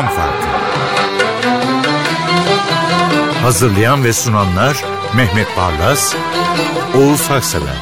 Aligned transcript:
Makam 0.00 0.16
Farkı. 0.16 0.46
Hazırlayan 3.42 4.04
ve 4.04 4.12
sunanlar 4.12 4.84
Mehmet 5.16 5.46
Barlas, 5.56 6.14
Oğuz 6.96 7.30
Haksever. 7.30 7.74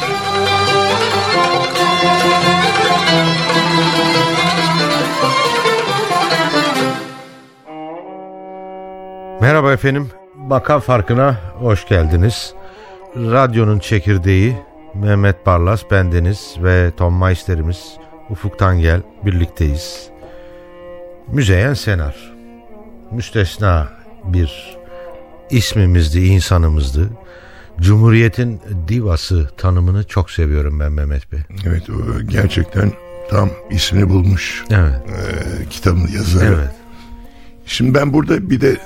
Merhaba 9.40 9.72
efendim. 9.72 10.10
Makam 10.36 10.80
Farkı'na 10.80 11.36
hoş 11.60 11.88
geldiniz. 11.88 12.54
Radyonun 13.16 13.78
çekirdeği 13.78 14.56
Mehmet 14.94 15.46
Barlas, 15.46 15.90
bendeniz 15.90 16.56
ve 16.58 16.90
Tom 16.96 17.20
Meister'imiz 17.20 17.96
Ufuk 18.30 18.58
Tangel 18.58 19.00
birlikteyiz. 19.24 20.17
Müzeyyen 21.32 21.74
Senar. 21.74 22.32
Müstesna 23.12 23.88
bir 24.24 24.78
ismimizdi, 25.50 26.20
insanımızdı. 26.20 27.10
Cumhuriyetin 27.80 28.60
divası 28.88 29.50
tanımını 29.56 30.04
çok 30.04 30.30
seviyorum 30.30 30.80
ben 30.80 30.92
Mehmet 30.92 31.32
Bey. 31.32 31.40
Evet 31.66 31.82
gerçekten 32.28 32.92
tam 33.30 33.50
ismini 33.70 34.08
bulmuş. 34.08 34.64
Evet. 34.70 34.94
Ee, 34.94 35.68
kitabın 35.70 36.08
yazarı. 36.08 36.46
Evet. 36.46 36.70
Şimdi 37.66 37.94
ben 37.94 38.12
burada 38.12 38.50
bir 38.50 38.60
de 38.60 38.76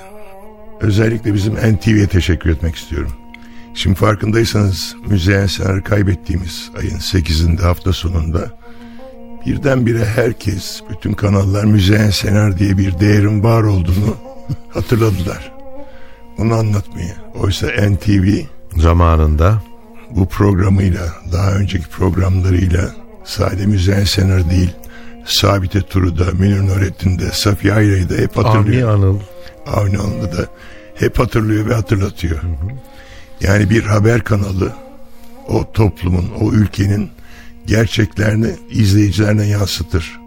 özellikle 0.81 1.33
bizim 1.33 1.53
NTV'ye 1.53 2.07
teşekkür 2.07 2.49
etmek 2.49 2.75
istiyorum. 2.75 3.11
Şimdi 3.75 3.95
farkındaysanız 3.95 4.95
Müzeyyen 5.05 5.45
Senar'ı 5.45 5.83
kaybettiğimiz 5.83 6.71
ayın 6.79 6.97
8'inde 6.97 7.61
hafta 7.61 7.93
sonunda 7.93 8.62
birdenbire 9.45 10.05
herkes, 10.05 10.81
bütün 10.89 11.13
kanallar 11.13 11.63
Müzeyyen 11.63 12.09
Senar 12.09 12.57
diye 12.57 12.77
bir 12.77 12.99
değerin 12.99 13.43
var 13.43 13.63
olduğunu 13.63 14.17
hatırladılar. 14.69 15.51
Onu 16.37 16.53
anlatmayı. 16.53 17.13
Oysa 17.35 17.67
NTV 17.67 18.27
Zamanında 18.77 19.61
bu 20.11 20.27
programıyla, 20.27 21.01
daha 21.31 21.51
önceki 21.51 21.87
programlarıyla 21.87 22.91
sade 23.23 23.65
Müzeyyen 23.65 24.03
Senar 24.03 24.49
değil, 24.49 24.73
Sabite 25.25 25.81
Turu'da, 25.81 26.25
Münir 26.31 26.67
Nurettin'de, 26.67 27.31
Safiye 27.31 27.73
Ayrı'yı 27.73 28.09
da 28.09 28.13
hep 28.13 28.37
Avni 28.37 28.47
hatırlıyor. 28.47 28.89
Anıl 28.93 29.19
Avni 29.67 29.97
Anıl'ı 29.97 30.37
da 30.37 30.45
hep 30.95 31.19
hatırlıyor 31.19 31.69
ve 31.69 31.73
hatırlatıyor. 31.73 32.39
Yani 33.41 33.69
bir 33.69 33.83
haber 33.83 34.23
kanalı 34.23 34.73
o 35.47 35.71
toplumun, 35.71 36.31
o 36.41 36.51
ülkenin 36.51 37.09
gerçeklerini 37.65 38.51
izleyicilerine 38.69 39.47
yansıtır. 39.47 40.19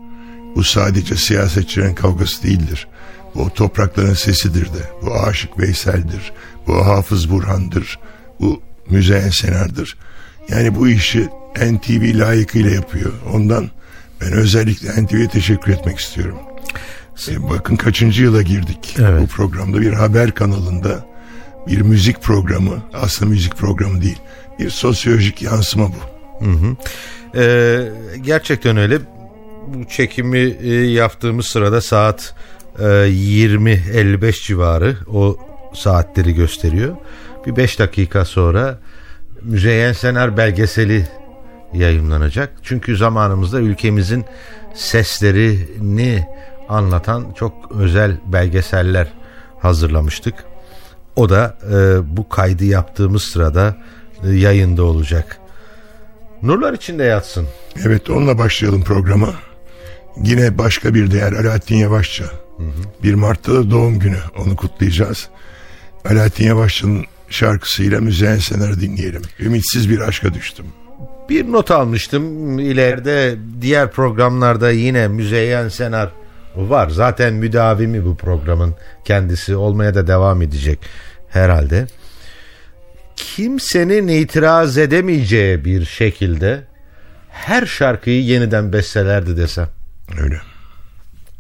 Bu 0.57 0.65
sadece 0.65 1.17
siyasetçilerin 1.17 1.95
kavgası 1.95 2.43
değildir. 2.43 2.89
Bu 3.35 3.51
toprakların 3.51 4.15
sesidir 4.15 4.67
de. 4.67 4.91
Bu 5.03 5.15
Aşık 5.15 5.59
Veysel'dir. 5.59 6.33
Bu 6.67 6.87
Hafız 6.87 7.31
Burhan'dır. 7.31 7.99
Bu 8.41 8.63
Müzeyyen 8.91 9.31
Senar'dır. 9.31 9.97
Yani 10.49 10.75
bu 10.75 10.89
işi 10.89 11.29
NTV 11.57 12.19
layıkıyla 12.19 12.71
yapıyor. 12.71 13.13
Ondan 13.33 13.71
ben 14.21 14.33
özellikle 14.33 15.05
NTV'ye 15.05 15.29
teşekkür 15.29 15.73
etmek 15.73 15.99
istiyorum. 15.99 16.39
E, 17.29 17.49
bakın 17.49 17.77
kaçıncı 17.77 18.23
yıla 18.23 18.43
girdik. 18.43 18.97
Evet. 18.99 19.23
Bu 19.23 19.27
programda 19.27 19.81
bir 19.81 19.93
haber 19.93 20.35
kanalında 20.35 21.07
bir 21.67 21.81
müzik 21.81 22.23
programı 22.23 22.83
aslında 22.95 23.31
müzik 23.31 23.57
programı 23.57 24.03
değil. 24.03 24.19
Bir 24.59 24.71
sosyolojik 24.71 25.43
yansıma 25.43 25.89
bu. 25.89 26.16
Ee, 27.35 27.89
gerçekten 28.21 28.77
öyle. 28.77 28.99
Bu 29.67 29.85
çekimi 29.89 30.39
e, 30.39 30.75
yaptığımız 30.75 31.47
sırada 31.47 31.81
saat 31.81 32.35
e, 32.79 32.83
20.55 32.83 34.47
civarı 34.47 34.97
o 35.13 35.37
saatleri 35.75 36.35
gösteriyor. 36.35 36.97
Bir 37.47 37.57
5 37.57 37.79
dakika 37.79 38.25
sonra 38.25 38.79
Müzeyyen 39.43 39.93
Senar 39.93 40.37
belgeseli 40.37 41.09
yayınlanacak. 41.73 42.53
Çünkü 42.63 42.97
zamanımızda 42.97 43.61
ülkemizin 43.61 44.25
seslerini 44.75 46.27
anlatan 46.69 47.33
çok 47.33 47.73
özel 47.73 48.17
belgeseller 48.27 49.13
hazırlamıştık. 49.61 50.35
O 51.17 51.29
da 51.29 51.57
e, 51.73 51.77
bu 52.17 52.29
kaydı 52.29 52.65
yaptığımız 52.65 53.23
sırada 53.23 53.77
e, 54.25 54.31
yayında 54.31 54.85
olacak. 54.85 55.41
Nurlar 56.43 56.73
içinde 56.73 57.05
yatsın. 57.05 57.47
Evet 57.87 58.11
onunla 58.11 58.39
başlayalım 58.39 58.83
programa. 58.83 59.35
Yine 60.23 60.59
başka 60.59 60.95
bir 60.95 61.11
değer 61.11 61.33
Alaaddin 61.33 61.77
Yavaşça. 61.77 62.25
1 63.03 63.15
Mart'ta 63.15 63.53
da 63.55 63.71
doğum 63.71 63.99
günü 63.99 64.19
onu 64.39 64.57
kutlayacağız. 64.57 65.29
Alaaddin 66.11 66.47
Yavaşçı'nın 66.47 67.05
şarkısıyla 67.31 68.01
Müzeyyen 68.01 68.39
Senar'ı 68.39 68.81
dinleyelim. 68.81 69.23
Ümitsiz 69.41 69.91
bir 69.91 70.01
aşka 70.01 70.35
düştüm. 70.35 70.67
Bir 71.29 71.53
not 71.53 71.71
almıştım. 71.71 72.59
İleride 72.59 73.37
diğer 73.61 73.91
programlarda 73.91 74.71
yine 74.71 75.09
Müzeyyen 75.09 75.69
Senar 75.69 76.11
var. 76.57 76.89
Zaten 76.89 77.35
müdavimi 77.35 78.05
bu 78.05 78.17
programın 78.17 78.75
kendisi 79.05 79.57
olmaya 79.57 79.95
da 79.95 80.07
devam 80.07 80.43
edecek 80.43 80.79
herhalde. 81.29 81.87
Kimsenin 83.37 84.09
itiraz 84.09 84.79
edemeyeceği 84.79 85.65
bir 85.65 85.85
şekilde 85.85 86.65
her 87.29 87.67
şarkıyı 87.67 88.25
yeniden 88.25 88.73
bestelerdi 88.73 89.37
desem. 89.37 89.69
Öyle. 90.23 90.41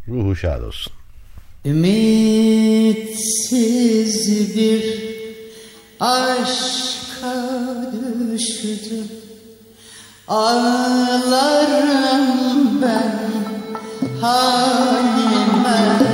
Ruhu 0.08 0.36
şad 0.36 0.62
olsun. 0.62 0.92
Ümitsiz 1.64 2.16
bir 4.56 4.84
aşka 6.00 7.34
düştüm 8.32 9.04
Ağlarım 10.28 11.62
ben 12.82 13.20
halime 14.20 16.05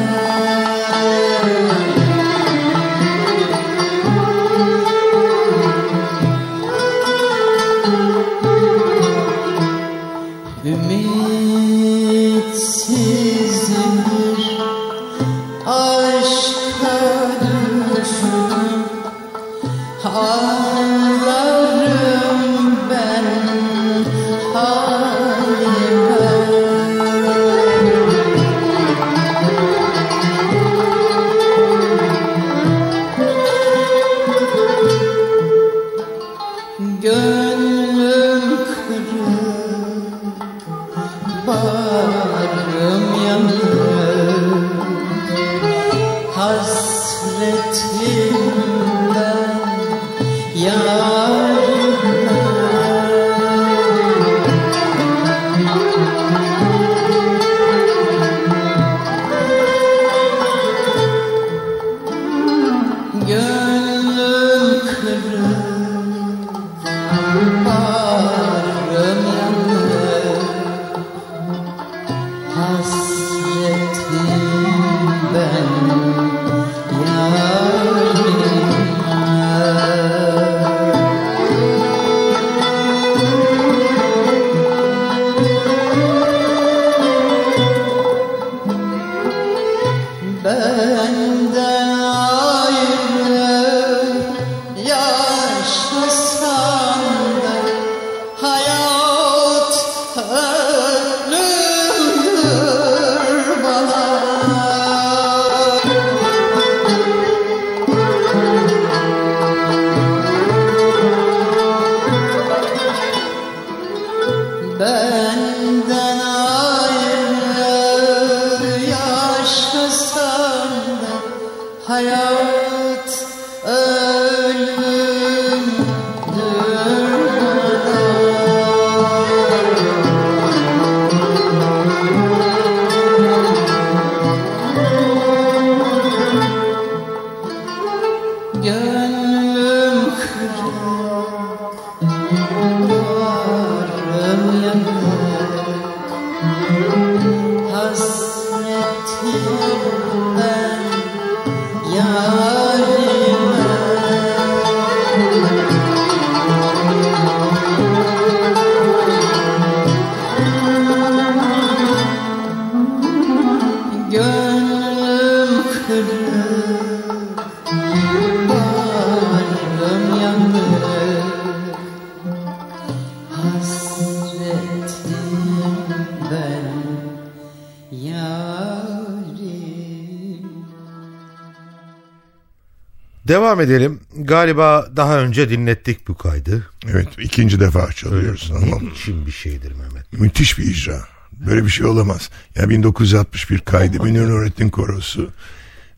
Devam 183.33 183.61
edelim. 183.61 184.01
Galiba 184.17 184.89
daha 184.97 185.19
önce 185.19 185.51
dinlettik 185.51 186.09
bu 186.09 186.17
kaydı. 186.17 186.67
Evet 186.91 187.09
ikinci 187.19 187.61
defa 187.61 187.93
çalıyoruz 187.93 188.53
ama 188.57 188.77
Ne 188.77 188.91
biçim 188.91 189.27
bir 189.27 189.31
şeydir 189.33 189.73
Mehmet. 189.73 190.13
müthiş 190.13 190.59
bir 190.59 190.65
icra. 190.65 191.01
Böyle 191.47 191.65
bir 191.65 191.71
şey 191.71 191.87
olamaz. 191.87 192.31
Ya 192.57 192.69
1961 192.69 193.59
kaydı 193.59 194.03
Münir 194.03 194.29
Nurettin 194.29 194.69
Korosu. 194.69 195.31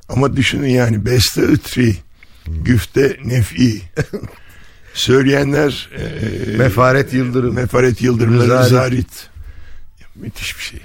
Ama 0.09 0.37
düşünün 0.37 0.69
yani 0.69 1.07
beste 1.07 1.43
ıtri, 1.43 1.97
güfte 2.47 3.17
nef'i. 3.25 3.83
Söyleyenler 4.95 5.91
e, 5.99 6.57
Mefaret 6.57 7.13
Yıldırım. 7.13 7.55
Mefaret 7.55 8.03
Yıldırım, 8.03 8.35
Rıza 8.41 8.63
Rıza 8.63 8.91
Rit. 8.91 8.95
Rit. 8.99 9.29
Müthiş 10.15 10.59
bir 10.59 10.63
şey. 10.63 10.81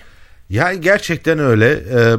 Yani 0.49 0.81
gerçekten 0.81 1.39
öyle. 1.39 1.71
Ee, 1.71 2.15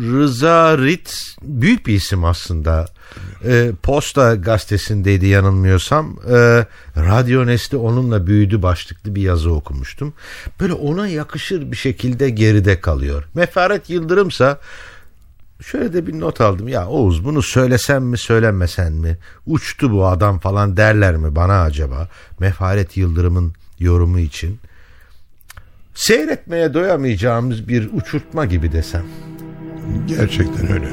Rıza 0.00 0.78
Rit 0.78 1.34
büyük 1.42 1.86
bir 1.86 1.94
isim 1.94 2.24
aslında. 2.24 2.91
Ee, 3.44 3.70
Posta 3.82 4.34
gazetesindeydi 4.34 5.26
yanılmıyorsam. 5.26 6.16
Ee, 6.30 6.66
Radyo 6.96 7.46
Nesli 7.46 7.76
onunla 7.76 8.26
büyüdü 8.26 8.62
başlıklı 8.62 9.14
bir 9.14 9.22
yazı 9.22 9.52
okumuştum. 9.52 10.14
Böyle 10.60 10.72
ona 10.72 11.08
yakışır 11.08 11.72
bir 11.72 11.76
şekilde 11.76 12.30
geride 12.30 12.80
kalıyor. 12.80 13.24
Mefaret 13.34 13.90
Yıldırımsa 13.90 14.58
şöyle 15.62 15.92
de 15.92 16.06
bir 16.06 16.20
not 16.20 16.40
aldım. 16.40 16.68
Ya 16.68 16.88
Oğuz 16.88 17.24
bunu 17.24 17.42
söylesem 17.42 18.04
mi 18.04 18.18
söylemesen 18.18 18.92
mi? 18.92 19.18
Uçtu 19.46 19.92
bu 19.92 20.06
adam 20.06 20.38
falan 20.38 20.76
derler 20.76 21.16
mi 21.16 21.36
bana 21.36 21.62
acaba? 21.62 22.08
Mefaret 22.38 22.96
Yıldırım'ın 22.96 23.52
yorumu 23.78 24.18
için. 24.18 24.58
Seyretmeye 25.94 26.74
doyamayacağımız 26.74 27.68
bir 27.68 27.90
uçurtma 27.92 28.44
gibi 28.44 28.72
desem. 28.72 29.04
Gerçekten 30.06 30.72
öyle. 30.72 30.88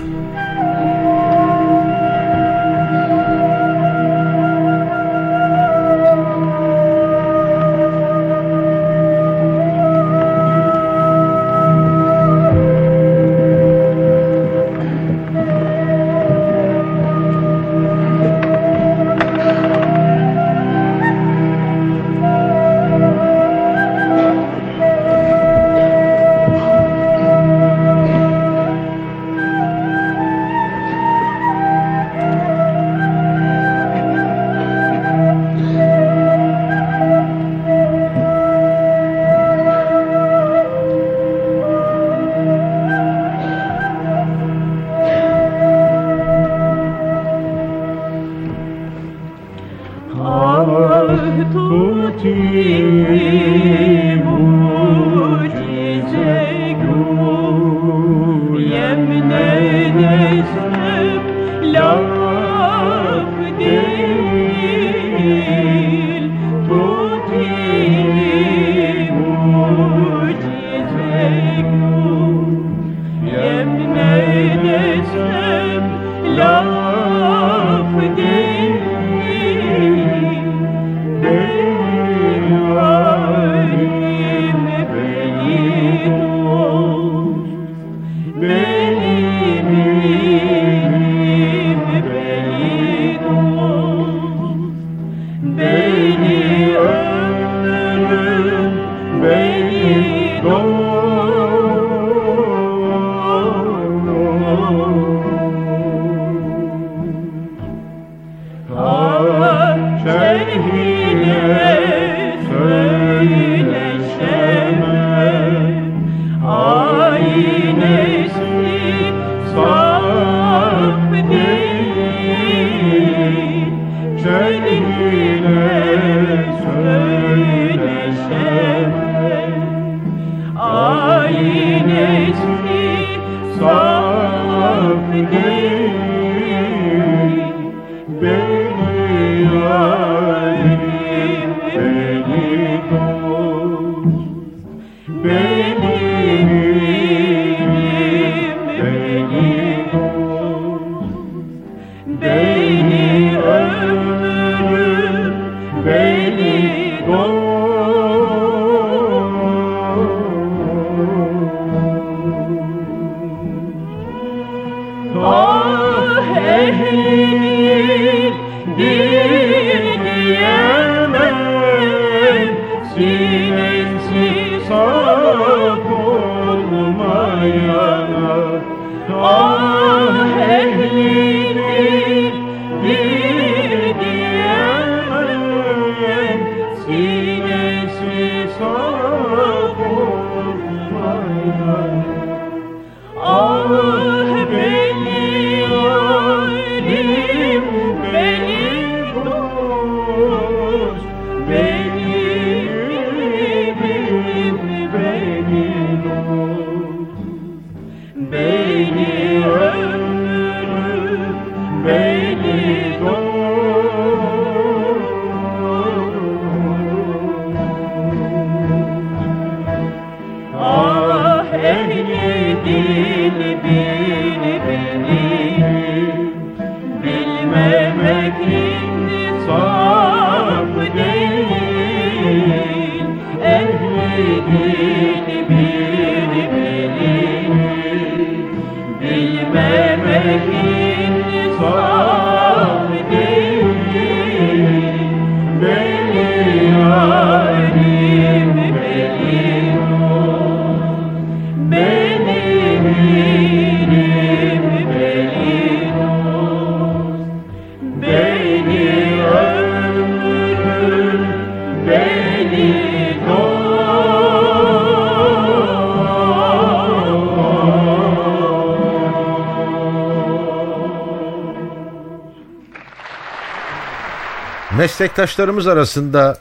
Meslektaşlarımız 274.78 275.68
arasında 275.68 276.38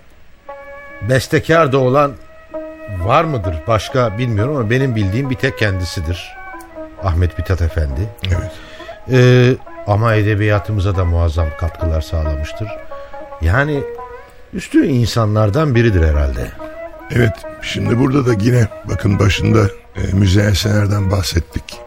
bestekar 1.08 1.72
da 1.72 1.78
olan 1.78 2.12
var 2.98 3.24
mıdır? 3.24 3.54
Başka 3.66 4.18
bilmiyorum 4.18 4.56
ama 4.56 4.70
benim 4.70 4.96
bildiğim 4.96 5.30
bir 5.30 5.34
tek 5.34 5.58
kendisidir. 5.58 6.36
Ahmet 7.02 7.38
Mithat 7.38 7.62
Efendi. 7.62 8.08
Evet. 8.26 8.52
Ee, 9.10 9.54
ama 9.86 10.14
edebiyatımıza 10.14 10.96
da 10.96 11.04
muazzam 11.04 11.48
katkılar 11.60 12.00
sağlamıştır. 12.00 12.68
Yani 13.40 13.80
üstü 14.52 14.86
insanlardan 14.86 15.74
biridir 15.74 16.02
herhalde. 16.02 16.48
Evet 17.10 17.34
şimdi 17.62 17.98
burada 17.98 18.26
da 18.26 18.32
yine 18.40 18.68
bakın 18.84 19.18
başında 19.18 19.68
e, 19.96 20.12
Müzeyyen 20.12 21.10
bahsettik. 21.10 21.80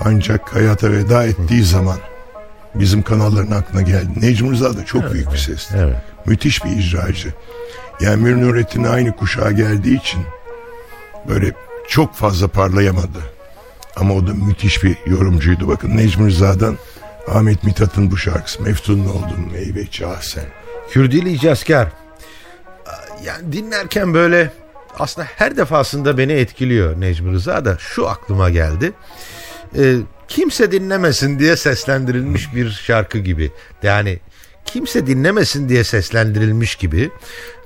Ancak 0.00 0.54
hayata 0.54 0.90
veda 0.90 1.24
ettiği 1.24 1.62
zaman 1.62 1.98
bizim 2.74 3.02
kanalların 3.02 3.50
aklına 3.50 3.82
geldi. 3.82 4.10
Necmi 4.16 4.50
Rıza 4.50 4.76
da 4.76 4.84
çok 4.84 5.12
büyük 5.12 5.32
bir 5.32 5.38
sesti. 5.38 5.74
Evet. 5.78 5.96
Müthiş 6.26 6.64
bir 6.64 6.70
icracı. 6.70 7.34
Yani 8.00 8.22
Münir 8.22 8.42
Nurettin 8.42 8.84
aynı 8.84 9.16
kuşağa 9.16 9.50
geldiği 9.52 10.00
için 10.00 10.20
böyle 11.28 11.52
çok 11.88 12.14
fazla 12.14 12.48
parlayamadı. 12.48 13.18
Ama 13.96 14.14
o 14.14 14.26
da 14.26 14.34
müthiş 14.34 14.84
bir 14.84 14.96
yorumcuydu. 15.06 15.68
Bakın 15.68 15.96
Necmi 15.96 16.26
Rıza'dan 16.26 16.78
Ahmet 17.28 17.64
Mithat'ın 17.64 18.10
bu 18.10 18.16
şarkısı 18.16 18.62
Meftunun 18.62 19.08
oldum 19.08 19.50
meyveci 19.52 20.06
ah 20.06 20.20
sen. 20.20 20.44
Kürdili 20.90 21.32
icazkar. 21.32 21.88
Yani 23.24 23.52
dinlerken 23.52 24.14
böyle 24.14 24.52
aslında 24.98 25.28
her 25.36 25.56
defasında 25.56 26.18
beni 26.18 26.32
etkiliyor 26.32 27.00
Necmi 27.00 27.32
Rıza 27.32 27.64
da 27.64 27.76
şu 27.78 28.08
aklıma 28.08 28.50
geldi. 28.50 28.92
Ee, 29.78 29.96
kimse 30.28 30.72
dinlemesin 30.72 31.38
diye 31.38 31.56
seslendirilmiş 31.56 32.54
bir 32.54 32.70
şarkı 32.70 33.18
gibi. 33.18 33.52
Yani 33.82 34.18
kimse 34.64 35.06
dinlemesin 35.06 35.68
diye 35.68 35.84
seslendirilmiş 35.84 36.74
gibi. 36.74 37.10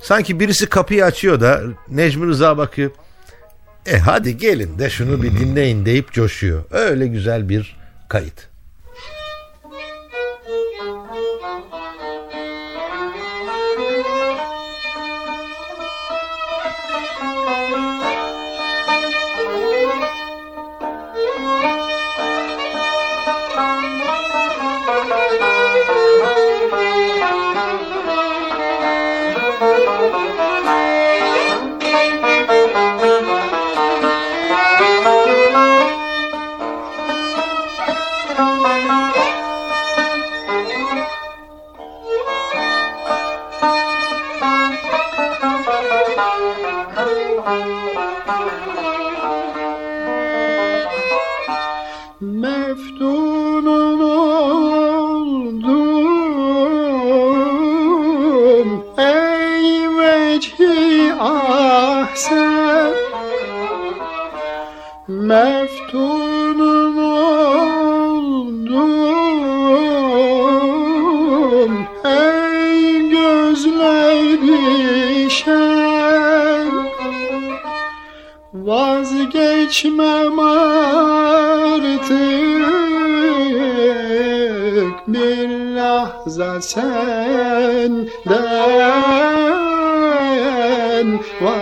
Sanki 0.01 0.39
birisi 0.39 0.65
kapıyı 0.69 1.05
açıyor 1.05 1.41
da 1.41 1.61
Necmi 1.89 2.27
Rıza 2.27 2.57
bakıyor. 2.57 2.91
E 3.85 3.97
hadi 3.97 4.37
gelin 4.37 4.79
de 4.79 4.89
şunu 4.89 5.23
bir 5.23 5.31
dinleyin 5.31 5.85
deyip 5.85 6.11
coşuyor. 6.11 6.63
Öyle 6.71 7.07
güzel 7.07 7.49
bir 7.49 7.77
kayıt. 8.09 8.52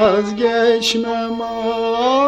Vazgeçmem 0.02 1.42
artık. 1.42 2.22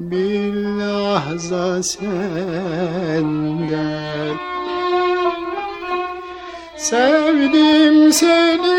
Bir 0.00 0.54
lahza 0.54 1.82
senden. 1.82 3.24
Sevdim 6.76 8.12
seni 8.12 8.73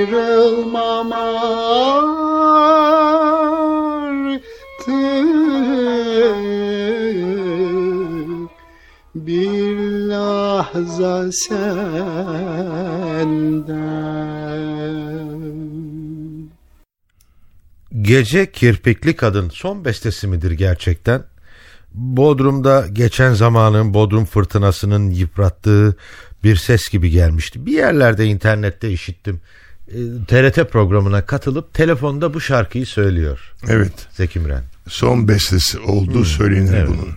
ayrılmam 0.05 1.11
artık 1.11 1.65
bir 9.15 9.77
lahza 10.09 11.31
senden. 11.31 11.85
Gece 18.01 18.51
Kirpikli 18.51 19.15
Kadın 19.15 19.49
son 19.49 19.85
bestesi 19.85 20.27
midir 20.27 20.51
gerçekten? 20.51 21.23
Bodrum'da 21.93 22.87
geçen 22.93 23.33
zamanın 23.33 23.93
Bodrum 23.93 24.25
fırtınasının 24.25 25.09
yıprattığı 25.09 25.95
bir 26.43 26.55
ses 26.55 26.89
gibi 26.89 27.09
gelmişti. 27.09 27.65
Bir 27.65 27.71
yerlerde 27.71 28.25
internette 28.25 28.91
işittim. 28.91 29.41
E, 29.87 29.97
TRT 30.27 30.71
programına 30.71 31.25
katılıp 31.25 31.73
telefonda 31.73 32.33
bu 32.33 32.41
şarkıyı 32.41 32.85
söylüyor 32.85 33.53
Evet. 33.67 33.93
Zeki 34.11 34.39
Müren. 34.39 34.63
Son 34.87 35.27
bestesi 35.27 35.79
olduğu 35.79 36.25
söylenir 36.25 36.73
evet. 36.73 36.89
bunun. 36.89 37.09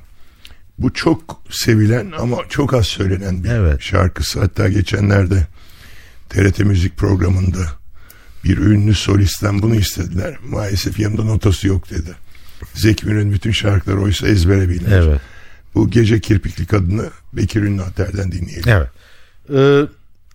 Bu 0.79 0.93
çok 0.93 1.43
sevilen 1.51 2.13
ama 2.19 2.37
çok 2.49 2.75
az 2.75 2.87
söylenen 2.87 3.45
bir 3.45 3.49
Evet. 3.49 3.83
şarkısı. 3.83 4.41
Hatta 4.41 4.69
geçenlerde 4.69 5.47
TRT 6.29 6.59
Müzik 6.59 6.97
programında 6.97 7.59
bir 8.45 8.59
ünlü 8.59 8.95
solistten 8.95 9.63
bunu 9.63 9.75
istediler. 9.75 10.37
Maalesef 10.49 10.99
yanında 10.99 11.25
notası 11.25 11.69
yok 11.69 11.91
dedi. 11.91 12.15
Zeki 12.75 13.07
Müren'in 13.07 13.33
bütün 13.33 13.53
şarkıları 13.53 14.01
oysa 14.01 14.29
ezbere 14.29 14.69
bilinir. 14.69 14.93
Evet. 14.93 15.21
Bu 15.75 15.91
gece 15.91 16.21
kirpikli 16.21 16.67
kadını 16.67 17.11
Bekir 17.33 17.63
Ünlüater'den 17.63 18.33
dinleyelim. 18.33 18.69
Evet. 18.69 18.89
Ee, 19.55 19.83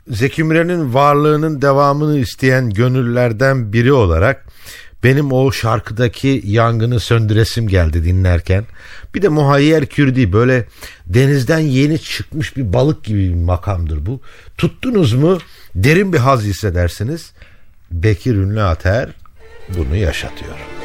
Zeki 0.08 0.44
Müren'in 0.44 0.94
varlığının 0.94 1.62
devamını 1.62 2.20
isteyen 2.20 2.70
gönüllerden 2.70 3.74
biri 3.74 3.94
olarak 3.94 4.46
benim 5.04 5.32
o 5.32 5.52
şarkıdaki 5.52 6.42
yangını 6.46 7.00
söndüresim 7.00 7.68
geldi 7.68 8.04
dinlerken. 8.04 8.66
Bir 9.16 9.22
de 9.22 9.30
Muhayyer 9.30 9.86
Kürdi 9.86 10.34
böyle 10.34 10.66
denizden 11.06 11.60
yeni 11.60 12.00
çıkmış 12.00 12.58
bir 12.58 12.74
balık 12.74 13.04
gibi 13.04 13.30
bir 13.30 13.44
makamdır 13.44 14.06
bu. 14.06 14.22
Tuttunuz 14.58 15.14
mu 15.14 15.38
derin 15.76 16.14
bir 16.14 16.18
haz 16.18 16.44
hissedersiniz. 16.44 17.32
Bekir 17.92 18.36
Ünlü 18.36 18.62
Ater 18.62 19.10
bunu 19.78 19.96
yaşatıyor. 19.96 20.83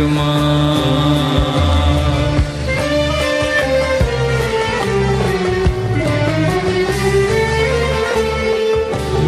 Yakma 0.00 0.32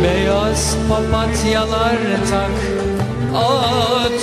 Beyaz 0.03 0.77
papatyalar 0.89 1.99
tak 2.31 2.57
At 3.35 4.23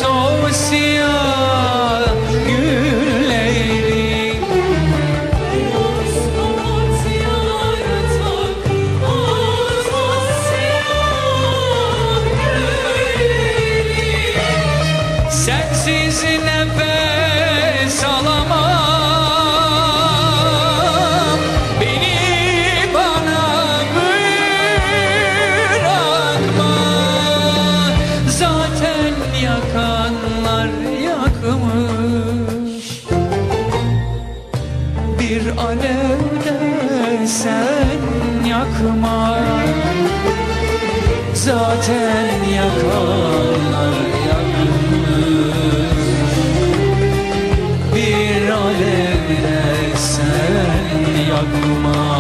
sen 51.40 52.19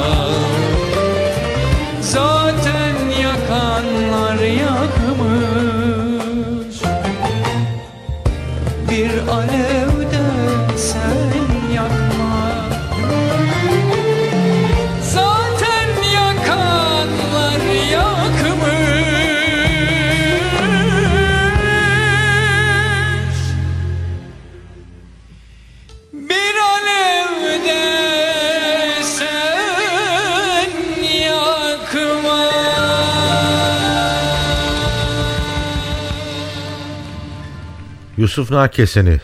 Yusuf 38.29 38.51
Nakesen'i 38.51 39.19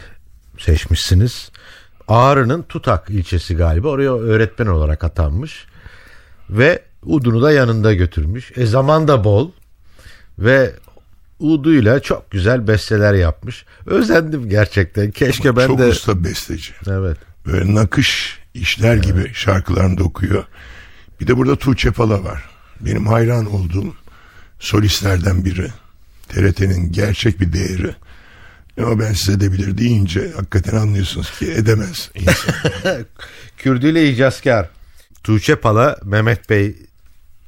seçmişsiniz. 0.60 1.52
Ağrı'nın 2.08 2.64
Tutak 2.64 3.10
ilçesi 3.10 3.56
galiba 3.56 3.88
oraya 3.88 4.14
öğretmen 4.16 4.68
olarak 4.68 5.04
atanmış. 5.04 5.66
Ve 6.50 6.82
Udun'u 7.04 7.42
da 7.42 7.52
yanında 7.52 7.94
götürmüş. 7.94 8.52
E 8.56 8.66
zaman 8.66 9.08
da 9.08 9.24
bol. 9.24 9.52
Ve 10.40 10.74
Udu'yla 11.40 12.00
çok 12.00 12.32
güzel 12.32 12.68
besteler 12.68 13.14
yapmış. 13.14 13.66
Özendim 13.86 14.50
gerçekten. 14.50 15.12
Keşke 15.12 15.56
ben 15.56 15.68
Çok 15.68 15.80
de... 15.80 15.86
usta 15.86 16.24
besteci. 16.24 16.74
Evet. 16.88 17.18
Böyle 17.46 17.76
nakış 17.76 18.40
işler 18.54 18.96
gibi 18.96 19.34
şarkılarını 19.34 19.98
da 19.98 20.04
okuyor. 20.04 20.44
Bir 21.22 21.28
de 21.28 21.38
burada 21.38 21.56
Tuğçe 21.56 21.92
Pala 21.92 22.24
var. 22.24 22.50
Benim 22.82 23.08
hayran 23.08 23.54
olduğum 23.54 23.96
solistlerden 24.60 25.46
biri. 25.46 25.68
TRT'nin 26.30 26.92
gerçek 26.92 27.42
bir 27.42 27.54
değeri. 27.54 27.96
Ama 28.82 29.00
ben 29.00 29.14
size 29.14 29.40
de 29.40 29.52
bilir 29.52 29.78
deyince 29.78 30.32
hakikaten 30.36 30.78
anlıyorsunuz 30.78 31.40
ki 31.40 31.52
edemez 31.52 32.12
insan. 32.16 32.56
Kürdüyle 33.58 34.10
icazkar. 34.10 34.70
Tuğçe 35.24 35.56
Pala 35.56 35.98
Mehmet 36.04 36.50
Bey 36.50 36.76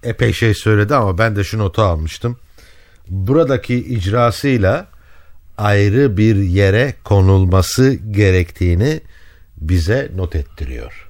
epey 0.03 0.33
şey 0.33 0.53
söyledi 0.53 0.95
ama 0.95 1.17
ben 1.17 1.35
de 1.35 1.43
şu 1.43 1.57
notu 1.57 1.81
almıştım. 1.81 2.37
Buradaki 3.07 3.75
icrasıyla 3.75 4.87
ayrı 5.57 6.17
bir 6.17 6.35
yere 6.35 6.93
konulması 7.03 7.93
gerektiğini 7.93 9.01
bize 9.57 10.11
not 10.15 10.35
ettiriyor. 10.35 11.06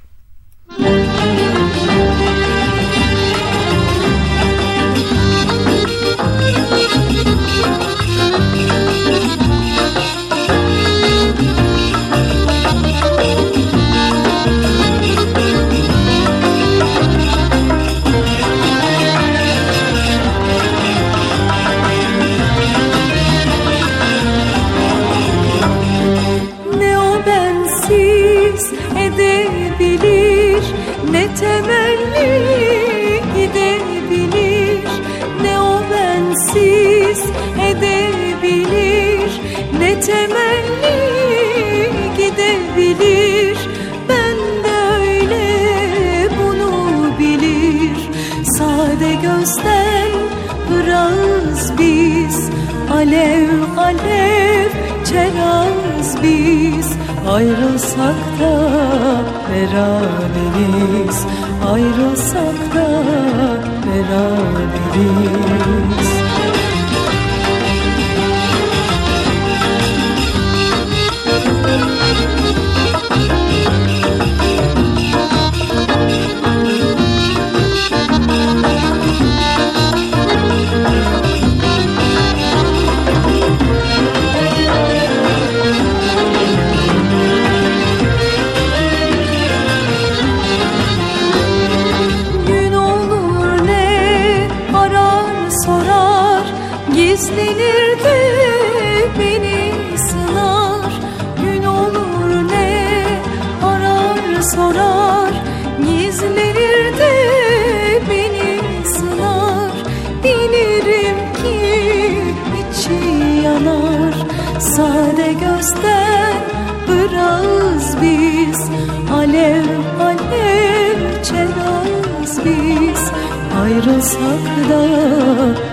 Ayrılsak 123.88 124.70
da 124.70 124.84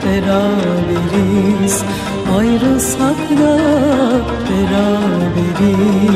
beraberiz. 0.05 1.85
Ayrılsak 2.37 3.31
da 3.41 3.59
beraberiz 4.49 6.15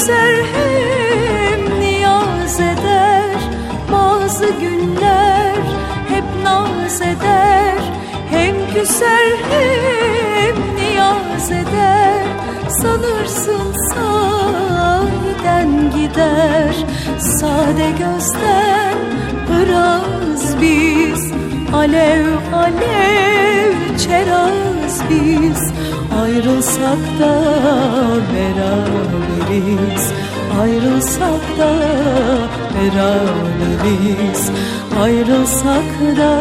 Hem 0.00 0.06
küser 0.06 0.44
hem 0.54 1.80
niyaz 1.80 2.60
eder. 2.60 3.36
Bazı 3.92 4.46
günler 4.60 5.56
hep 6.08 6.24
naz 6.42 7.00
eder. 7.00 7.74
Hem 8.30 8.54
küser 8.74 9.36
hem 9.50 10.56
niyaz 10.76 11.50
eder. 11.50 12.24
Sanırsın 12.68 13.74
sahiden 13.94 15.90
gider. 15.90 16.74
Sade 17.18 17.90
gözden 17.98 18.96
biraz 19.50 20.60
biz. 20.60 21.32
Alev 21.74 22.26
alev 22.52 23.98
çeraz 23.98 25.02
biz 25.10 25.69
Ayrılsak 26.20 26.98
da 27.20 27.32
beraberiz 28.32 30.12
Ayrılsak 30.60 31.58
da 31.58 31.72
beraberiz 32.74 34.50
Ayrılsak 35.00 36.00
da 36.16 36.40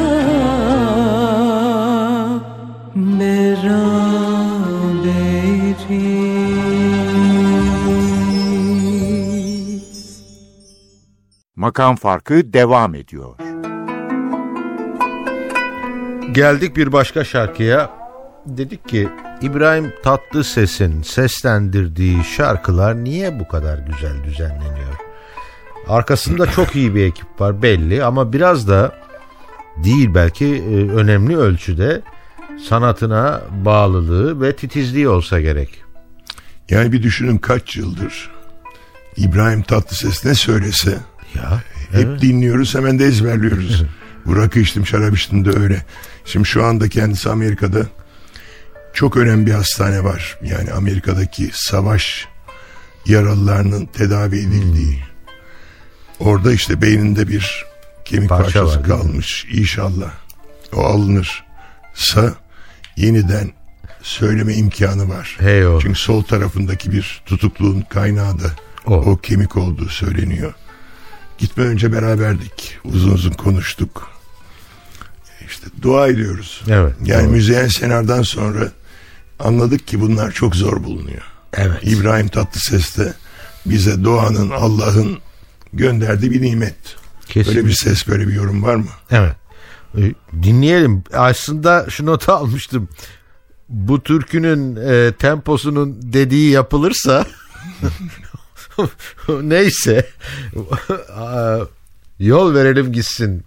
beraberiz 2.96 4.20
Makam 11.56 11.96
farkı 11.96 12.54
devam 12.54 12.96
ediyor. 12.96 13.36
Geldik 16.32 16.76
bir 16.76 16.92
başka 16.92 17.24
şarkıya. 17.24 17.90
Dedik 18.46 18.88
ki 18.88 19.10
İbrahim 19.42 19.94
Tatlıses'in 20.04 21.02
seslendirdiği 21.02 22.24
şarkılar 22.24 23.04
niye 23.04 23.40
bu 23.40 23.48
kadar 23.48 23.78
güzel 23.78 24.24
düzenleniyor? 24.24 24.96
Arkasında 25.88 26.52
çok 26.52 26.76
iyi 26.76 26.96
bir 26.96 27.06
ekip 27.06 27.42
var 27.42 27.62
belli 27.62 28.04
ama 28.04 28.34
biraz 28.34 28.68
da 28.68 28.96
değil 29.84 30.10
belki 30.16 30.46
e, 30.46 30.90
önemli 30.90 31.38
ölçüde 31.38 32.02
sanatına 32.70 33.42
bağlılığı 33.66 34.42
ve 34.42 34.56
titizliği 34.56 35.10
olsa 35.10 35.42
gerek. 35.42 35.84
Yani 36.70 36.92
bir 36.92 37.04
düşünün 37.04 37.38
kaç 37.38 37.76
yıldır 37.78 38.32
İbrahim 39.18 39.62
Tatlıses 39.62 40.26
ne 40.26 40.36
söylese 40.36 40.98
Ya 41.36 41.64
hep 41.92 42.22
dinliyoruz 42.22 42.76
hemen 42.76 43.00
de 43.00 43.06
ezberliyoruz. 43.06 43.84
Bu 44.26 44.36
rakı 44.36 44.60
içtim 44.60 44.86
şarap 44.86 45.18
içtim 45.18 45.46
de 45.46 45.60
öyle. 45.60 45.86
Şimdi 46.26 46.46
şu 46.46 46.66
anda 46.66 46.90
kendisi 46.90 47.30
Amerika'da 47.30 47.86
çok 48.94 49.18
önemli 49.18 49.46
bir 49.46 49.52
hastane 49.52 50.04
var. 50.04 50.38
Yani 50.44 50.72
Amerika'daki 50.72 51.50
savaş 51.54 52.28
yaralılarının 53.06 53.86
tedavi 53.86 54.38
edildiği. 54.40 55.04
Orada 56.20 56.54
işte 56.54 56.82
beyninde 56.82 57.28
bir 57.28 57.66
kemik 58.06 58.30
Parça 58.30 58.44
parçası 58.44 58.80
var, 58.80 58.88
kalmış. 58.88 59.46
İnşallah 59.52 60.12
o 60.74 60.84
alınırsa 60.84 62.34
yeniden 62.98 63.52
söyleme 64.02 64.54
imkanı 64.54 65.10
var. 65.10 65.38
Hey 65.40 65.68
o. 65.68 65.80
Çünkü 65.82 66.00
sol 66.00 66.24
tarafındaki 66.24 66.92
bir 66.92 67.22
tutukluğun 67.26 67.82
kaynağı 67.82 68.40
da 68.40 68.52
O. 68.86 68.94
o, 68.96 69.18
kemik 69.18 69.58
olduğu 69.58 69.90
söyleniyor. 69.90 70.54
Gitme 71.38 71.64
önce 71.64 71.94
beraberdik. 71.94 72.78
Uzun 72.84 73.12
uzun 73.12 73.32
konuştuk. 73.32 74.10
İşte 75.48 75.68
dua 75.82 76.08
ediyoruz. 76.08 76.62
Evet, 76.70 76.94
Yani 77.06 77.24
doğru. 77.24 77.32
Müzeyyen 77.32 77.68
Senar'dan 77.68 78.22
sonra 78.22 78.72
anladık 79.40 79.88
ki 79.88 80.02
bunlar 80.02 80.32
çok 80.32 80.56
zor 80.56 80.84
bulunuyor. 80.84 81.22
Evet. 81.54 81.80
İbrahim 81.84 82.28
Tatlıses 82.28 82.98
de 82.98 83.14
bize 83.66 84.04
doğanın, 84.04 84.50
Allah'ın 84.50 85.18
gönderdiği 85.74 86.32
bir 86.32 86.42
nimet. 86.42 86.76
Kesin. 87.28 87.56
Böyle 87.56 87.68
bir 87.68 87.74
ses, 87.74 88.08
böyle 88.08 88.28
bir 88.28 88.34
yorum 88.34 88.64
var 88.64 88.76
mı? 88.76 88.88
Evet. 89.12 89.36
E, 89.98 90.02
Dinleyelim. 90.44 91.04
Aslında 91.14 91.86
şu 91.90 92.06
notu 92.06 92.32
almıştım. 92.34 92.90
Bu 93.70 94.04
türkünün 94.04 94.76
e, 94.76 95.12
temposunun 95.20 96.00
dediği 96.14 96.52
yapılırsa 96.52 97.26
neyse 99.42 100.10
Aa, 101.16 101.58
yol 102.20 102.54
verelim 102.56 102.94
gitsin. 102.94 103.44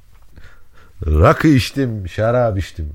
Rakı 1.06 1.48
içtim, 1.48 2.08
şarap 2.08 2.58
içtim. 2.58 2.92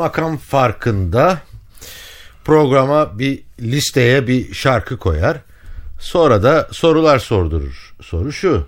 Makam 0.00 0.36
farkında 0.36 1.40
programa 2.44 3.18
bir 3.18 3.42
listeye 3.60 4.26
bir 4.26 4.54
şarkı 4.54 4.96
koyar. 4.96 5.40
Sonra 5.98 6.42
da 6.42 6.68
sorular 6.72 7.18
sordurur. 7.18 7.94
Soru 8.02 8.32
şu. 8.32 8.66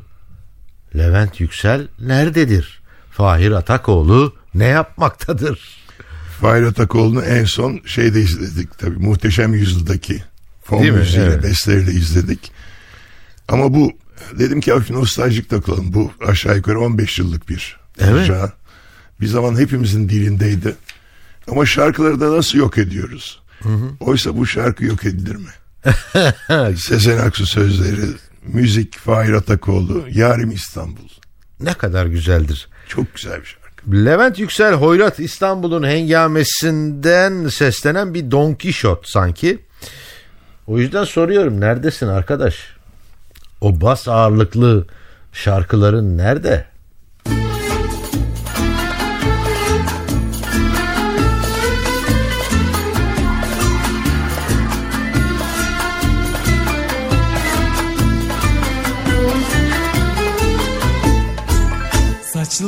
Levent 0.97 1.41
Yüksel 1.41 1.89
nerededir? 2.01 2.83
Fahir 3.11 3.51
Atakoğlu 3.51 4.35
ne 4.55 4.65
yapmaktadır? 4.65 5.61
Fahir 6.41 6.63
Atakoğlu'nu 6.63 7.23
en 7.23 7.45
son 7.45 7.81
şeyde 7.87 8.21
izledik 8.21 8.79
tabii. 8.79 8.99
Muhteşem 8.99 9.55
Yüzyıl'daki 9.55 10.23
fon 10.65 10.87
müziğiyle, 10.87 11.27
Evet. 11.33 11.43
besteleriyle 11.45 11.93
izledik. 11.93 12.53
Ama 13.49 13.75
bu 13.75 13.93
dedim 14.39 14.61
ki 14.61 14.73
hafif 14.73 14.91
nostaljik 14.91 15.51
takılalım. 15.51 15.93
Bu 15.93 16.13
aşağı 16.29 16.57
yukarı 16.57 16.81
15 16.81 17.19
yıllık 17.19 17.49
bir 17.49 17.77
Evet. 18.01 18.25
icra. 18.25 18.53
Bir 19.21 19.27
zaman 19.27 19.61
hepimizin 19.61 20.09
dilindeydi. 20.09 20.75
Ama 21.49 21.67
şarkıları 21.67 22.21
da 22.21 22.37
nasıl 22.37 22.59
yok 22.59 22.79
ediyoruz? 22.79 23.43
Oysa 24.01 24.37
bu 24.37 24.47
şarkı 24.47 24.85
yok 24.85 25.05
edilir 25.05 25.37
mi? 25.37 25.51
Sezen 26.77 27.19
Aksu 27.19 27.47
sözleri, 27.47 28.07
müzik 28.43 28.99
Fahir 28.99 29.33
Atakoğlu, 29.33 30.05
Yarim 30.11 30.51
İstanbul. 30.51 31.09
Ne 31.61 31.75
kadar 31.75 32.07
güzeldir. 32.07 32.69
Çok 32.89 33.15
güzel 33.15 33.41
bir 33.41 33.47
şarkı. 33.47 34.05
Levent 34.05 34.39
Yüksel 34.39 34.75
Hoyrat 34.75 35.21
İstanbul'un 35.21 35.83
hengamesinden 35.83 37.49
seslenen 37.49 38.15
bir 38.15 38.31
Don 38.31 38.55
Kişot 38.55 39.09
sanki. 39.09 39.59
O 40.67 40.79
yüzden 40.79 41.05
soruyorum 41.05 41.61
neredesin 41.61 42.07
arkadaş? 42.07 42.57
O 43.61 43.81
bas 43.81 44.09
ağırlıklı 44.09 44.87
şarkıların 45.33 46.19
nerede? 46.19 46.72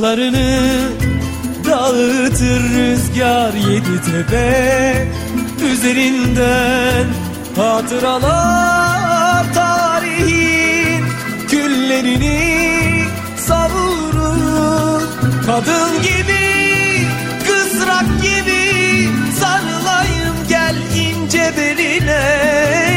Saçlarını 0.04 0.90
dağıtır 1.64 2.62
rüzgar 2.62 3.52
yedi 3.54 4.02
tepe. 4.02 5.08
Üzerinden 5.72 7.06
hatıralar 7.56 9.54
tarihin 9.54 11.04
Küllerini 11.48 12.68
savurur. 13.36 15.02
Kadın 15.46 16.02
gibi, 16.02 17.06
kızrak 17.46 18.22
gibi 18.22 19.08
Sarılayım 19.40 20.36
gel 20.48 20.76
ince 20.96 21.52
beline. 21.56 22.22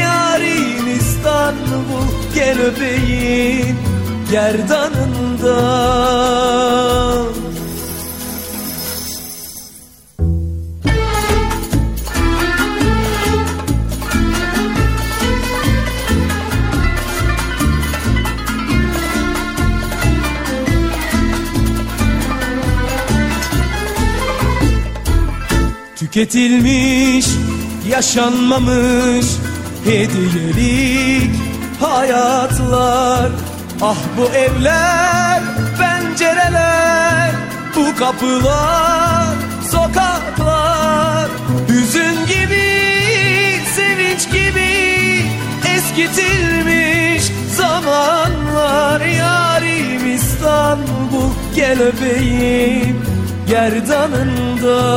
Yarim 0.02 0.96
İstanbul 0.98 2.08
gel 2.34 2.58
öpeyim 2.60 3.87
gerdanından 4.30 6.18
Tüketilmiş, 25.96 27.26
yaşanmamış 27.88 29.26
hediyelik 29.84 31.30
hayatlar 31.80 33.30
Ah 33.82 33.96
bu 34.16 34.24
evler, 34.24 35.42
pencereler, 35.78 37.30
bu 37.76 37.96
kapılar, 37.96 39.34
sokaklar. 39.70 41.28
Hüzün 41.68 42.26
gibi, 42.26 42.68
sevinç 43.76 44.30
gibi 44.32 45.22
eskitilmiş 45.76 47.32
zamanlar. 47.56 49.00
Yarim 49.00 50.14
İstanbul 50.14 51.30
gel 51.56 51.82
öpeyim 51.82 53.02
gerdanından 53.48 54.88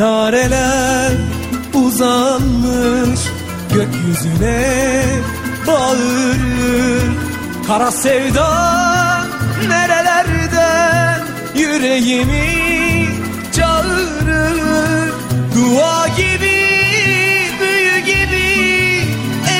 Minareler 0.00 1.12
uzanmış 1.74 3.20
gökyüzüne 3.74 5.04
bağırır. 5.66 7.12
Kara 7.66 7.90
sevda 7.90 9.26
nerelerden 9.68 11.20
yüreğimi 11.54 13.08
çağırır. 13.52 15.12
Dua 15.56 16.08
gibi 16.08 16.60
büyü 17.60 17.98
gibi 17.98 19.04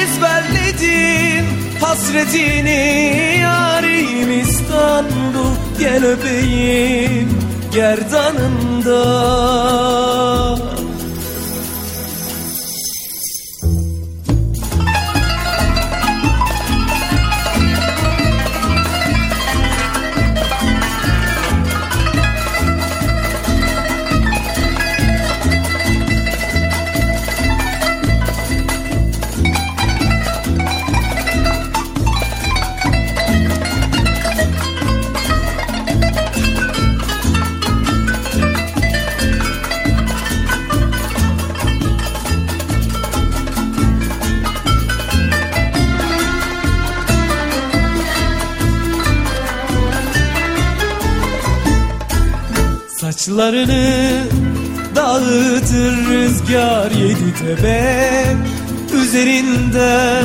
ezberledim 0.02 1.46
hasretini. 1.80 3.38
Yarim 3.40 4.40
İstanbul 4.40 5.54
gel 5.78 6.04
öpeyim 6.04 7.39
gerdanından 7.72 8.90
tepe 57.60 58.36
Üzerinde 59.02 60.22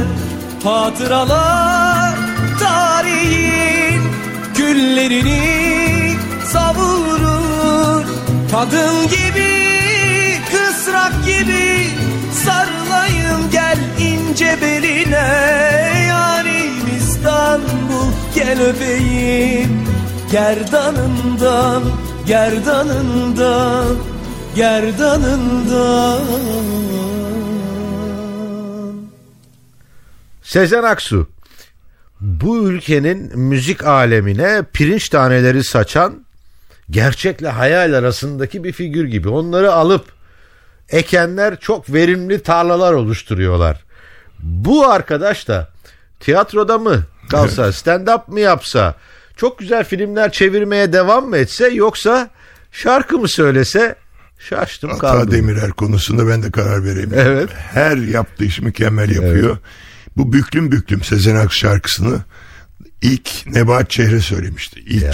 hatıralar 0.64 2.16
tarihin 2.60 4.02
Küllerini 4.54 6.14
savurur. 6.54 8.06
Kadın 8.52 9.04
gibi, 9.04 9.54
kısrak 10.52 11.26
gibi 11.26 11.88
Sarılayım 12.46 13.50
gel 13.52 13.78
ince 14.00 14.58
beline. 14.62 15.28
Yarim 16.08 16.98
İstanbul 17.00 18.12
gel 18.36 18.62
öpeyim. 18.62 19.86
Gerdanından, 20.32 21.84
gerdanından, 22.28 23.86
gerdanından 24.56 26.22
Sezen 30.56 30.84
Aksu 30.84 31.30
bu 32.22 32.70
ülkenin 32.70 33.40
müzik 33.40 33.86
alemine 33.86 34.64
pirinç 34.74 35.10
taneleri 35.10 35.64
saçan 35.64 36.26
gerçekle 36.90 37.50
hayal 37.50 37.94
arasındaki 37.94 38.64
bir 38.64 38.72
figür 38.72 39.06
gibi. 39.06 39.30
Onları 39.30 39.74
alıp 39.74 40.06
ekenler 40.90 41.60
çok 41.60 41.94
verimli 41.94 42.44
tarlalar 42.44 42.94
oluşturuyorlar. 42.94 43.84
Bu 44.40 44.88
arkadaş 44.88 45.48
da 45.48 45.70
tiyatroda 46.20 46.78
mı, 46.78 47.04
kalsa 47.30 47.74
stand 47.74 48.08
up 48.08 48.28
mı 48.28 48.40
yapsa 48.40 48.96
çok 49.36 49.60
güzel 49.60 49.84
filmler 49.84 50.32
çevirmeye 50.32 50.94
devam 50.94 51.30
mı 51.30 51.38
etse 51.38 51.68
yoksa 51.68 52.30
şarkı 52.72 53.18
mı 53.18 53.28
söylese 53.28 53.96
şaştım 54.40 54.90
Ata 54.90 55.00
kaldım. 55.00 55.32
Demirer 55.32 55.72
konusunda 55.72 56.28
ben 56.28 56.44
de 56.44 56.52
karar 56.52 56.86
veremiyorum. 56.86 57.32
Evet. 57.32 57.50
Her 57.54 57.98
yaptığı 57.98 58.46
işi 58.46 58.62
mükemmel 58.62 59.10
yapıyor. 59.10 59.58
Bu 60.18 60.34
Büklüm 60.34 60.72
Büklüm 60.72 61.04
Sezen 61.04 61.36
Aksu 61.36 61.58
şarkısını 61.60 62.20
ilk 63.02 63.48
Nebahat 63.48 63.90
Çehre 63.90 64.20
söylemişti. 64.20 64.80
İlk. 64.80 65.06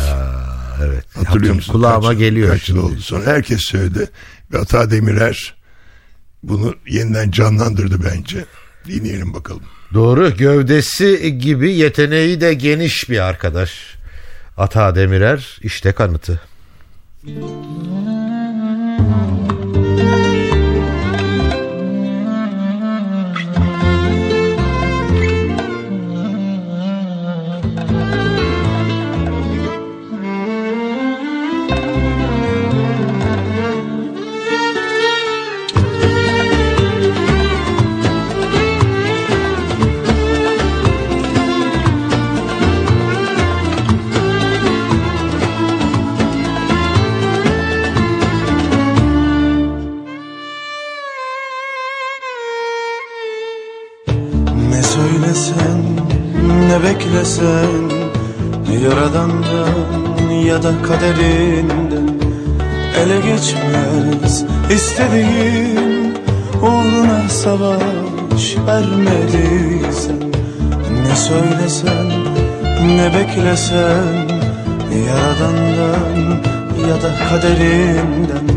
Evet. 0.84 1.06
Hatırlıyor 1.16 1.56
musun? 1.56 1.74
Kulağıma 1.74 2.10
Kaç- 2.10 2.18
geliyor 2.18 2.50
Kaç 2.50 2.70
yıl 2.70 2.78
oldu 2.78 3.02
sonra 3.02 3.26
herkes 3.26 3.62
söyledi. 3.62 4.10
Ve 4.54 4.58
Ata 4.60 4.92
Demirer 4.92 5.56
bunu 6.44 6.76
yeniden 6.88 7.32
canlandırdı 7.32 8.04
bence. 8.04 8.46
Dinleyelim 8.88 9.34
bakalım. 9.34 9.64
Doğru 9.94 10.38
gövdesi 10.38 11.38
gibi 11.40 11.72
yeteneği 11.74 12.42
de 12.42 12.54
geniş 12.54 13.10
bir 13.10 13.20
arkadaş. 13.20 13.96
Ata 14.58 14.96
Demirer 14.96 15.60
işte 15.62 15.92
kanıtı. 15.92 16.42
Ne 17.24 18.21
beklesen 57.22 57.90
Yaradandan 58.84 60.30
ya 60.46 60.64
da 60.64 60.72
kaderinden 60.82 62.10
Ele 62.98 63.16
geçmez. 63.16 64.46
İstediğin 64.70 66.18
Uğruna 66.62 67.30
savaş 67.30 68.58
vermediysen 68.68 70.20
Ne 71.08 71.16
söylesen 71.16 72.10
ne 72.98 73.14
beklesen 73.14 74.30
Yaradandan 75.08 76.18
ya 76.90 76.96
da 77.02 77.12
kaderinden 77.30 78.48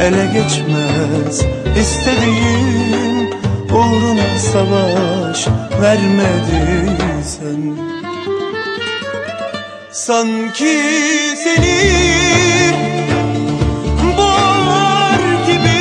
Ele 0.00 0.26
geçmez. 0.26 1.44
İstediğin 1.80 3.30
Uğruna 3.72 4.38
savaş 4.52 5.46
vermediysen 5.82 7.69
Sanki 10.06 10.80
seni 11.44 11.80
boğar 14.18 15.20
gibi. 15.46 15.80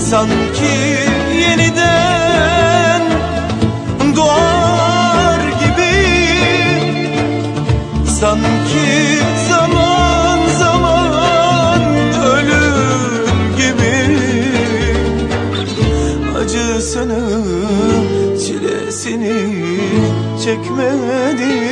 Sanki 0.00 0.76
yeniden 1.40 3.02
doğar 4.16 5.40
gibi. 5.40 5.94
Sanki 8.20 8.88
zaman 9.48 10.38
zaman 10.58 11.82
ölür 12.24 13.28
gibi. 13.56 14.18
Acısını, 16.38 17.22
çilesini 18.38 19.58
çekmediysen 20.44 21.67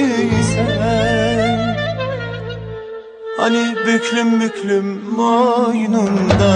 büklüm 3.87 4.41
büklüm 4.41 5.17
boynunda 5.17 6.53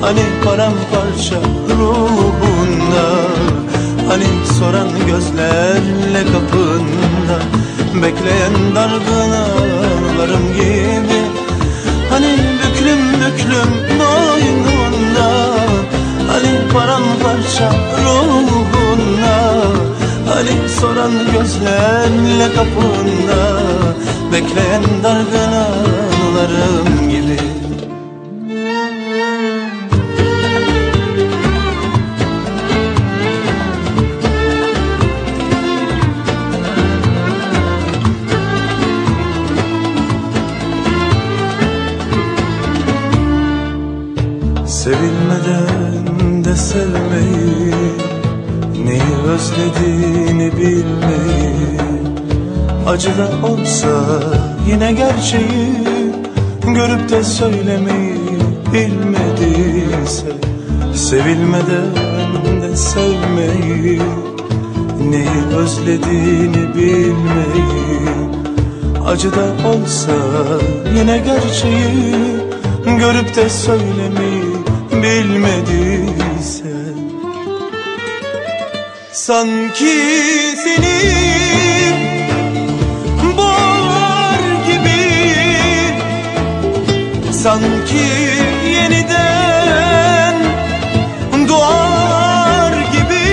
Hani 0.00 0.20
paramparça 0.44 1.36
ruhunda. 1.78 3.06
Hani 4.08 4.24
soran 4.58 4.88
gözlerle 5.06 6.24
kapında. 6.32 7.38
Bekleyen 7.94 8.74
dargın 8.74 9.30
anılarım 9.30 10.52
gibi. 10.52 11.20
Hani 12.10 12.38
büklüm 12.58 13.02
büklüm 13.12 13.98
boynunda 13.98 15.30
Hani 16.28 16.72
paramparça 16.72 17.70
ruhunda 18.04 18.65
Hani 20.36 20.68
soran 20.68 21.12
gözlerle 21.32 22.54
kapında 22.54 23.62
Bekleyen 24.32 24.82
dargın 25.02 25.52
anılarım 25.52 27.08
gibi 27.10 27.55
da 53.18 53.46
olsa 53.46 53.88
yine 54.68 54.92
gerçeği 54.92 55.72
Görüp 56.66 57.10
de 57.10 57.24
söylemeyi 57.24 58.16
bilmediyse 58.72 60.32
Sevilmeden 60.94 62.62
de 62.62 62.76
sevmeyi 62.76 64.02
Neyi 65.10 65.56
özlediğini 65.56 66.74
bilmeyi 66.74 68.16
Acı 69.06 69.32
da 69.32 69.68
olsa 69.68 70.12
yine 70.98 71.18
gerçeği 71.18 72.16
Görüp 72.84 73.36
de 73.36 73.50
söylemeyi 73.50 74.56
bilmediyse. 74.92 76.76
Sanki 79.12 79.98
seni 80.64 81.95
Sanki 87.46 88.06
yeniden 88.76 90.36
doğar 91.48 92.72
gibi. 92.72 93.28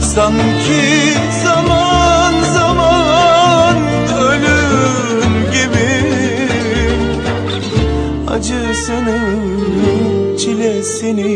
Sanki 0.00 1.14
zaman 1.44 2.34
zaman 2.54 3.76
ölür 4.20 5.24
gibi. 5.52 5.92
Acısını, 8.30 9.20
çilesini 10.38 11.34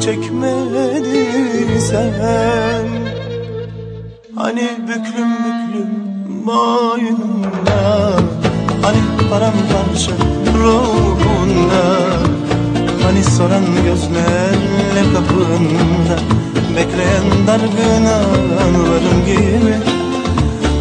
çekmediysen 0.00 1.68
Hani 2.20 3.07
Hani 9.38 9.50
paramparça 9.50 10.12
ruhunda. 10.54 11.82
Hani 13.02 13.24
soran 13.24 13.64
gözlerle 13.84 15.12
kapında 15.14 16.16
Bekleyen 16.76 17.46
dargın 17.46 18.04
anılarım 18.04 19.26
gibi. 19.26 19.74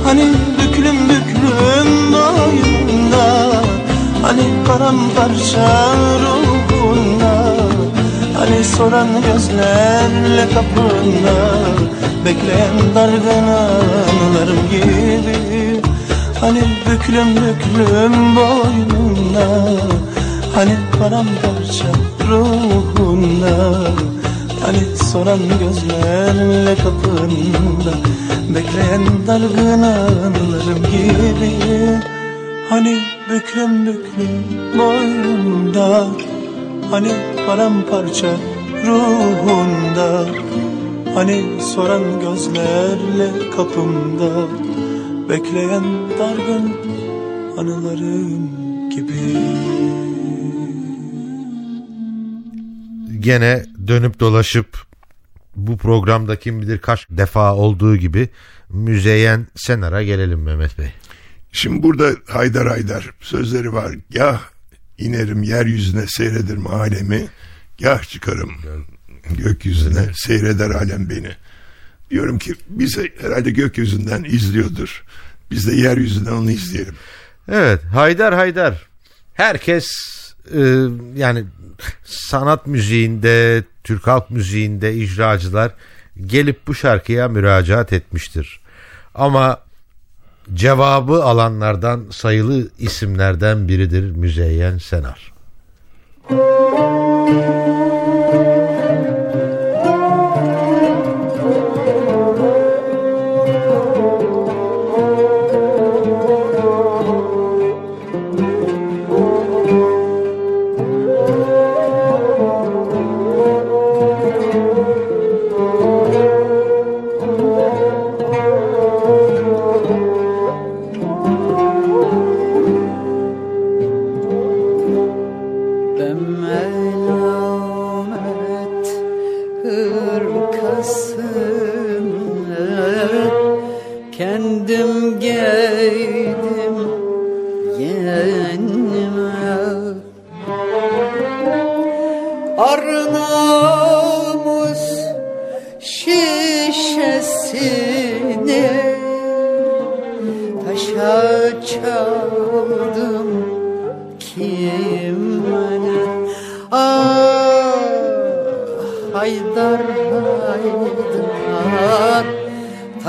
Hani 0.03 0.23
büklüm 0.57 1.09
büklüm 1.09 2.13
boynunda 2.13 3.51
Hani 4.21 4.43
paramparça 4.67 5.93
ruhunda. 6.21 7.55
Hani 8.39 8.63
soran 8.63 9.07
gözlerle 9.21 10.45
kapında 10.53 11.35
Bekleyen 12.25 12.95
dargın 12.95 13.47
anılarım 13.47 14.69
gibi 14.71 15.56
Hani 16.41 16.61
büklüm 16.85 17.35
büklüm 17.35 18.35
boynunda 18.35 19.47
Hani 20.55 20.75
paramparça 20.99 21.87
ruhunda. 22.29 23.73
Hani 24.65 24.97
soran 24.97 25.39
gözlerle 25.59 26.75
kapında 26.75 27.93
Bekleyen 28.49 29.27
dargın 29.27 29.81
anılarım 29.81 30.83
gibi. 30.91 31.51
Hani 32.69 32.97
büklüm 33.29 33.85
büklüm 33.85 34.43
boynunda 34.77 36.07
Hani 36.91 37.11
paramparça 37.47 38.27
ruhunda. 38.85 40.25
Hani 41.15 41.45
soran 41.75 42.03
gözlerle 42.21 43.49
kapımda 43.55 44.29
Bekleyen 45.29 45.83
dargın 46.19 46.77
anılarım 47.57 48.49
gibi 48.89 49.37
Gene 53.19 53.65
dönüp 53.87 54.19
dolaşıp 54.19 54.87
bu 55.55 55.77
programda 55.77 56.39
kim 56.39 56.61
bilir 56.61 56.77
kaç 56.77 57.07
defa 57.09 57.55
olduğu 57.55 57.95
gibi 57.95 58.29
Müzeyyen 58.69 59.47
Senar'a 59.55 60.03
gelelim 60.03 60.43
Mehmet 60.43 60.77
Bey. 60.77 60.93
Şimdi 61.51 61.83
burada 61.83 62.11
Haydar 62.27 62.67
Haydar 62.67 63.09
sözleri 63.19 63.73
var. 63.73 63.95
Gah 64.13 64.41
inerim 64.97 65.43
yeryüzüne 65.43 66.05
seyrederim 66.07 66.67
alemi. 66.67 67.27
Gah 67.81 68.03
çıkarım 68.03 68.51
gökyüzüne 69.37 70.05
seyreder 70.13 70.69
alem 70.69 71.09
beni. 71.09 71.31
Diyorum 72.09 72.39
ki 72.39 72.53
bize 72.69 73.09
herhalde 73.21 73.51
gökyüzünden 73.51 74.23
izliyordur. 74.23 75.03
Biz 75.51 75.67
de 75.67 75.75
yeryüzünden 75.75 76.31
onu 76.31 76.51
izleyelim. 76.51 76.95
Evet 77.51 77.83
Haydar 77.93 78.33
Haydar. 78.33 78.87
Herkes 79.33 79.87
e, 80.53 80.59
yani 81.15 81.45
sanat 82.05 82.67
müziğinde, 82.67 83.63
Türk 83.83 84.07
halk 84.07 84.29
müziğinde 84.29 84.95
icracılar 84.95 85.71
gelip 86.25 86.67
bu 86.67 86.75
şarkıya 86.75 87.27
müracaat 87.27 87.93
etmiştir. 87.93 88.59
Ama 89.15 89.59
cevabı 90.53 91.23
alanlardan 91.23 92.05
sayılı 92.11 92.69
isimlerden 92.79 93.67
biridir 93.67 94.11
Müzeyyen 94.11 94.77
Senar. 94.77 95.33
Ben 96.29 97.56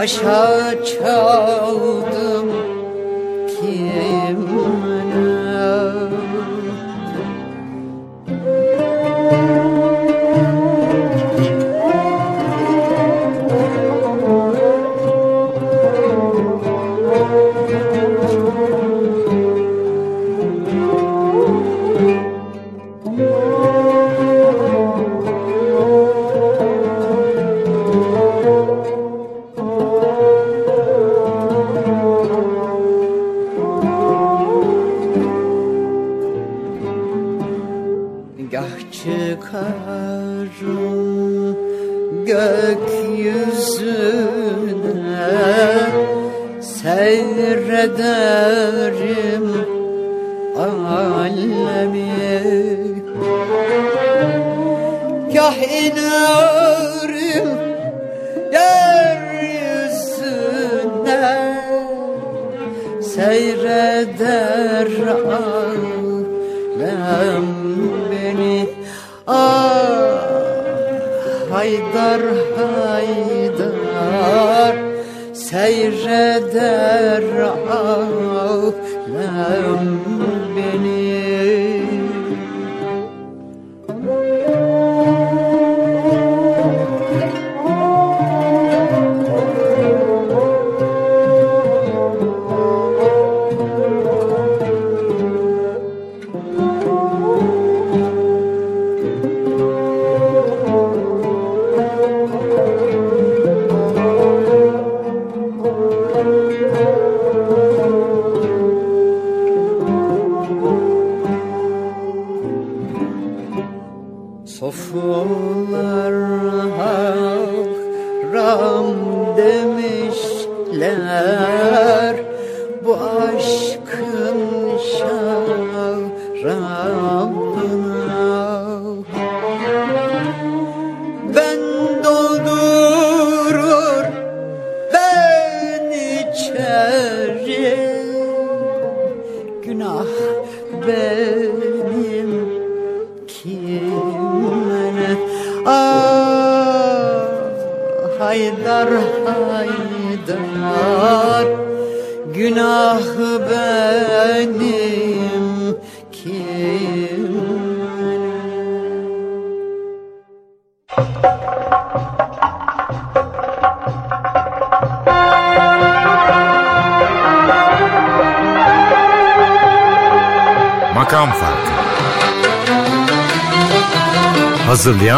short 0.09 0.88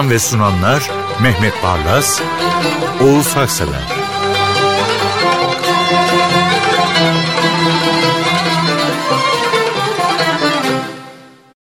Hazırlayan 0.00 0.10
ve 0.10 0.18
sunanlar 0.18 0.90
Mehmet 1.22 1.62
Barlas, 1.62 2.20
Oğuz 3.00 3.36
Haksever 3.36 3.99